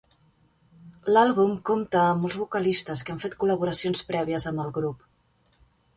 [1.15, 5.07] L'àlbum compta amb molts vocalistes que han fet col·laboracions prèvies amb el grup.